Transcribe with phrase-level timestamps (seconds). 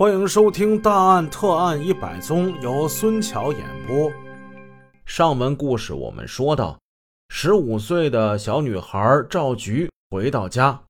[0.00, 4.10] 欢迎收听《大案特案一百宗》，由孙桥演播。
[5.04, 6.80] 上文故事我们说到，
[7.28, 10.82] 十五岁的小女孩赵菊回到家，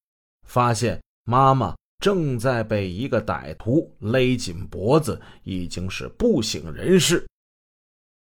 [0.47, 7.27] 发现妈妈正在被一个歹徒勒紧脖子，已经是不省人事。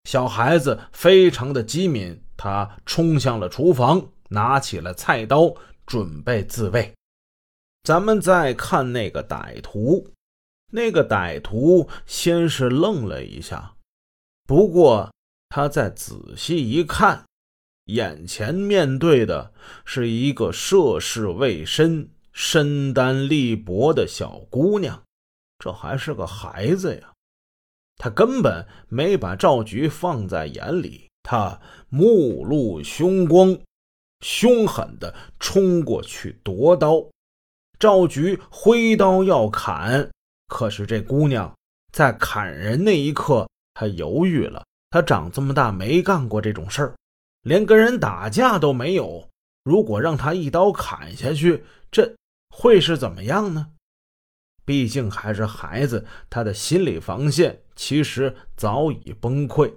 [0.05, 5.53] 小孩子非常的机敏，他冲向了厨房，拿起了菜刀，
[5.85, 6.91] 准备自卫。
[7.83, 10.03] 咱们再看那个歹徒。
[10.71, 13.75] 那个歹徒先是愣了一下，
[14.46, 15.11] 不过
[15.50, 17.25] 他再仔细一看，
[17.86, 19.51] 眼前面对的
[19.83, 25.01] 是一个涉世未深、身单力薄的小姑娘，
[25.57, 27.14] 这还是个孩子呀！
[27.97, 31.59] 他根本没把赵局放在眼里，他
[31.89, 33.58] 目露凶光，
[34.22, 37.03] 凶狠地冲过去夺刀。
[37.80, 40.09] 赵局挥刀要砍。
[40.49, 41.55] 可是这姑娘
[41.94, 44.66] 在砍人那一刻，她犹豫了。
[44.89, 46.95] 她长这么大没干过这种事儿，
[47.44, 49.30] 连跟人打架都没有。
[49.64, 52.16] 如果让她一刀砍下去，这
[52.50, 53.67] 会是怎么样呢？
[54.66, 59.72] 毕竟还是孩子，她的心理防线其实早已崩溃。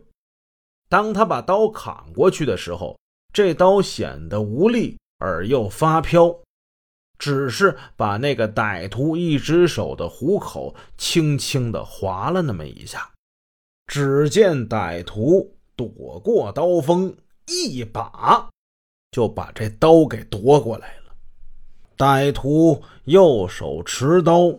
[0.89, 2.99] 当她把刀砍过去的时候，
[3.33, 6.35] 这刀显得无力而又发飘。
[7.23, 13.13] 只是把那个歹徒一只手的虎口轻轻的划了那么一下，
[13.87, 18.51] 只见歹徒躲过刀锋，一把
[19.13, 21.15] 就把这刀给夺过来了。
[21.97, 24.59] 歹徒右手持刀，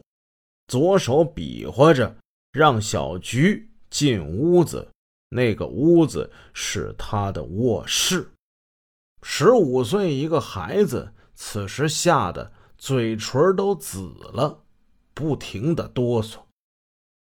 [0.70, 2.16] 左手比划着
[2.53, 4.88] 让小菊进屋子。
[5.27, 8.31] 那个屋子是他的卧室。
[9.22, 11.11] 十五岁一个孩子。
[11.36, 14.64] 此时吓得嘴唇都紫了，
[15.14, 16.39] 不停的哆嗦。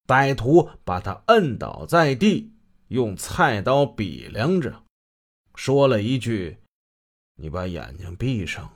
[0.06, 2.52] 歹徒把他摁倒在地，
[2.88, 4.84] 用菜刀比量着，
[5.54, 6.58] 说了一句
[7.34, 8.72] ：“你把眼睛闭上。”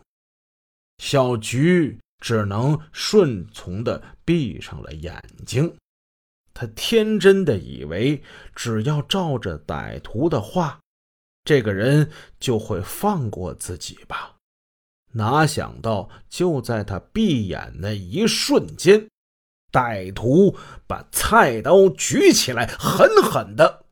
[0.99, 5.77] 小菊只能顺从的闭上了眼睛。
[6.53, 8.23] 他天真的以为，
[8.55, 10.81] 只要照着歹徒的话，
[11.45, 14.37] 这个人就会放过自己吧。
[15.13, 19.09] 哪想到，就在他闭眼那一瞬间，
[19.73, 20.57] 歹徒
[20.87, 23.87] 把菜刀举起来，狠狠地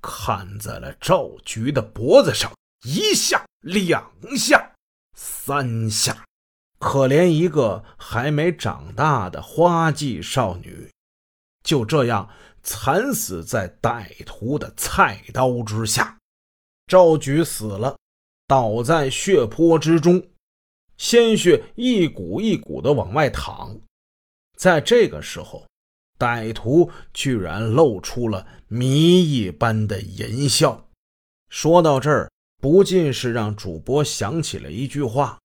[0.00, 2.50] 砍在了赵菊的脖子上，
[2.84, 4.72] 一下、两下、
[5.14, 6.24] 三下。
[6.78, 10.90] 可怜一个还没长大的花季少女，
[11.62, 12.28] 就这样
[12.62, 16.18] 惨死在歹徒的菜刀之下。
[16.88, 17.96] 赵菊死了，
[18.48, 20.20] 倒在血泊之中。
[20.96, 23.80] 鲜血一股一股的往外淌，
[24.56, 25.66] 在这个时候，
[26.18, 30.88] 歹徒居然露出了谜一般的淫笑。
[31.48, 32.30] 说到这儿，
[32.60, 35.40] 不禁是让主播想起了一句话：“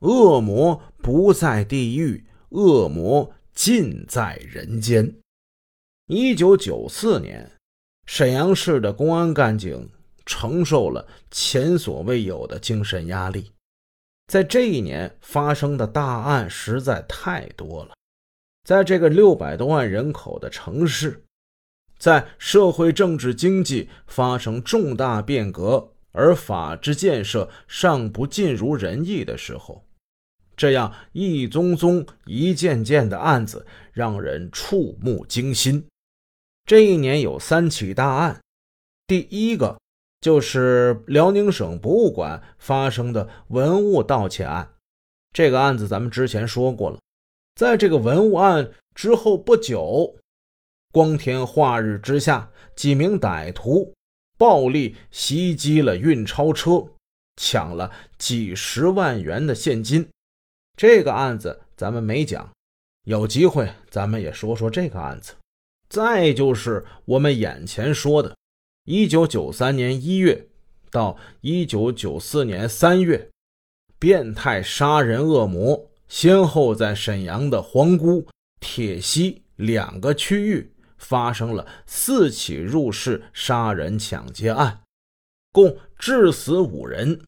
[0.00, 5.14] 恶魔不在地狱，恶魔尽在人间。”
[6.10, 7.50] 一九九四年，
[8.06, 9.88] 沈阳市的公安干警
[10.26, 13.52] 承受了前所未有的精神压力。
[14.28, 17.94] 在这一年发生的大案实在太多了，
[18.62, 21.24] 在这个六百多万人口的城市，
[21.98, 29.82] 在社会、政治、经济发生重大变革，而法治建设尚不尽如人意的时候，
[30.54, 35.86] 这样一宗宗、一件件的案子让人触目惊心。
[36.66, 38.42] 这一年有三起大案，
[39.06, 39.80] 第一个。
[40.20, 44.68] 就是辽宁省博物馆发生的文物盗窃案，
[45.32, 46.98] 这个案子咱们之前说过了。
[47.54, 50.16] 在这个文物案之后不久，
[50.92, 53.92] 光天化日之下，几名歹徒
[54.36, 56.84] 暴力袭击了运钞车，
[57.36, 60.08] 抢了几十万元的现金。
[60.76, 62.48] 这个案子咱们没讲，
[63.04, 65.34] 有机会咱们也说说这个案子。
[65.88, 68.36] 再就是我们眼前说的。
[68.90, 70.46] 一九九三年一月
[70.90, 73.28] 到一九九四年三月，
[73.98, 78.26] 变态杀人恶魔先后在沈阳的皇姑、
[78.60, 84.80] 铁西两个区域发生了四起入室杀人抢劫案，
[85.52, 87.20] 共致死五人。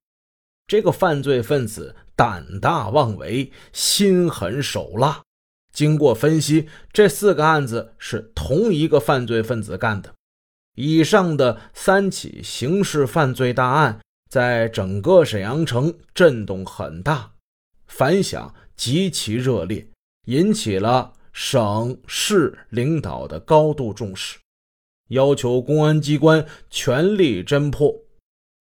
[0.67, 5.21] 这个犯罪分子胆大妄为，心狠手辣。
[5.75, 10.15] 经过分析，这四个案子是同一个犯罪分子干的。
[10.81, 14.01] 以上的三起刑事犯罪大案，
[14.31, 17.33] 在整个沈阳城震动很大，
[17.87, 19.87] 反响极其热烈，
[20.27, 24.39] 引起了省市领导的高度重视，
[25.09, 27.95] 要求公安机关全力侦破。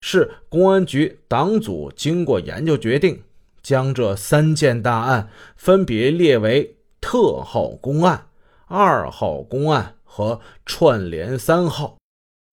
[0.01, 3.23] 市公安局党组经过研究决定，
[3.61, 8.27] 将这三件大案分别列为特号公案、
[8.65, 11.98] 二号公案和串联三号。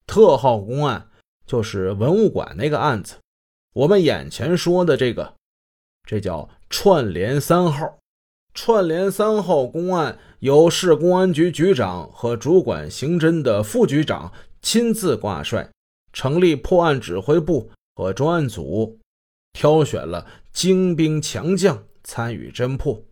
[0.06, 1.10] 特号公案
[1.46, 3.16] 就是文物馆那个案子，
[3.74, 5.34] 我们眼前说的这个，
[6.04, 7.98] 这叫串联三号。
[8.54, 14.32] 串联三号公案由市公安局局长和主管刑侦的副局长
[14.62, 15.68] 亲自挂帅，
[16.12, 18.98] 成立破案指挥部和专案组，
[19.52, 23.02] 挑选了精兵强将参与侦破。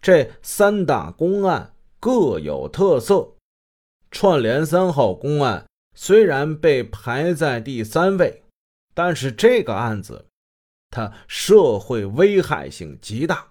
[0.00, 3.34] 这三大公案各有特色。
[4.10, 8.42] 串联三号公案虽然被排在第三位，
[8.94, 10.26] 但是这个案子
[10.90, 13.48] 它社会危害性极大。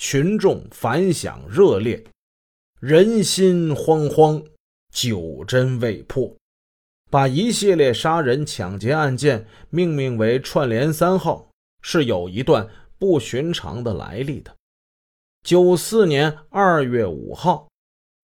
[0.00, 2.04] 群众反响热烈，
[2.78, 4.44] 人心惶惶，
[4.94, 6.36] 久侦未破，
[7.10, 11.50] 把一系列杀人抢劫案件命名为“串联三号”，
[11.82, 14.54] 是有一段不寻常的来历的。
[15.42, 17.68] 九四年二月五号，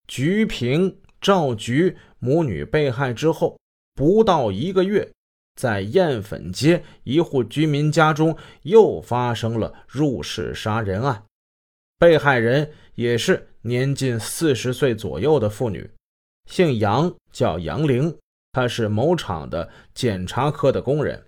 [0.07, 3.55] 菊平、赵菊母女被害之后，
[3.93, 5.07] 不到一个月，
[5.55, 11.23] 在燕粉街一户居民家中又发生了入室杀人案。
[11.99, 15.87] 被害人也是年近四十岁左右的妇女，
[16.49, 18.17] 姓杨，叫杨玲，
[18.51, 21.23] 她是某厂的检查科的工人。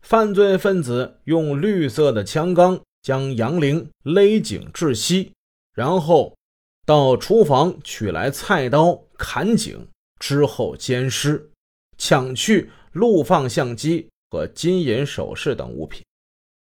[0.00, 5.32] 犯罪分子用绿色的枪杆将杨玲勒颈窒息，
[5.74, 6.34] 然后
[6.86, 9.86] 到厨房取来菜刀砍颈，
[10.20, 11.50] 之后奸尸，
[11.98, 16.04] 抢去录放相机和金银首饰等物品。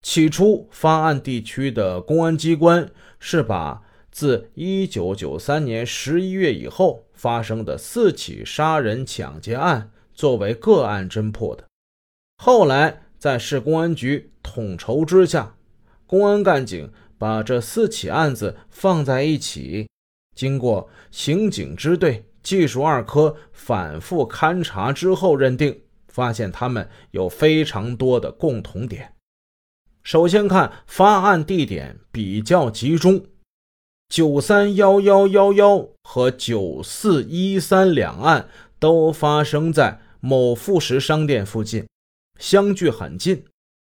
[0.02, 3.82] 起初，发案地区的公安机关是把
[4.12, 11.66] 自1993年11月以后发生的四起杀人抢劫案作为个案侦破的。
[12.38, 15.56] 后来，在市公安局统筹之下，
[16.06, 19.88] 公安干警把这四起案子放在一起，
[20.36, 29.16] 经过刑警支队、技术二科反复勘查之后，认定发现他们有非常多的共同点。
[30.04, 33.26] 首先看发案地点比较集中，
[34.08, 38.48] 九三幺幺幺幺和九四一三两案
[38.78, 41.88] 都发生在某副食商店附近，
[42.40, 43.38] 相距很近；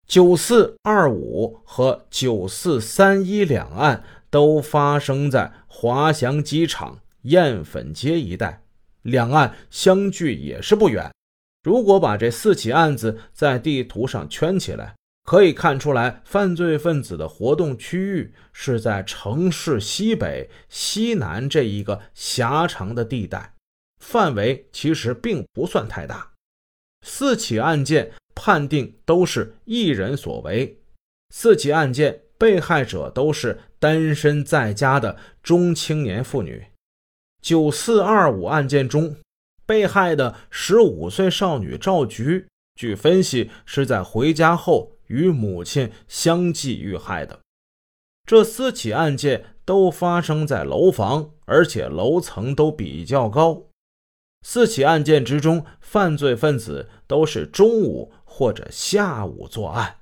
[0.07, 6.97] 九四二五和九四三一两案都发生在华翔机场。
[7.29, 8.61] 燕粉街一带，
[9.01, 11.11] 两岸相距也是不远。
[11.63, 14.93] 如果把这四起案子在地图上圈起来。
[15.25, 23.53] 可以看出来，犯罪分子的活动区域是在城市西北、西南这一个狭长的地带，
[24.03, 26.31] 范围其实并不算太大。
[27.05, 30.79] 四起案件判定都是一人所为，
[31.29, 36.65] 四起案件被害者都是单身在家的中青年妇女。
[37.41, 39.15] 九四二五案件中，
[39.65, 44.95] 被害的十五岁少女赵菊，据分析是在回家后。
[45.09, 47.39] 与母亲相继遇害的
[48.27, 53.63] 这四起案件都发生在楼房，而且楼层都比较高。
[54.43, 59.95] 四起案件之中，犯罪分子都是中午或者下午作案，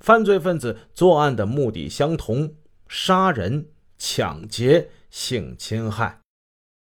[0.00, 2.54] 犯罪分子作案的目的相同：
[2.86, 6.23] 杀人、抢劫、性侵害。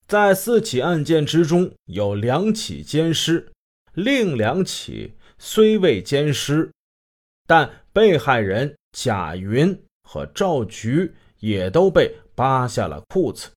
[0.07, 3.51] 在四起案件之中，有两起奸尸，
[3.93, 6.69] 另两起虽未奸尸。
[7.47, 13.49] 但被害人贾云和赵菊也都被扒下了裤子，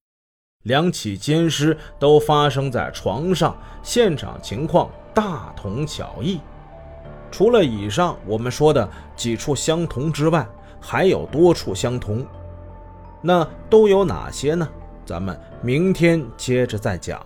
[0.62, 6.40] 两起奸尸都发生在床上，现场情况大同小异。
[7.30, 10.48] 除了以上我们说的几处相同之外，
[10.80, 12.26] 还有多处相同，
[13.20, 14.66] 那都有哪些呢？
[15.08, 17.24] 咱们明天接着再讲。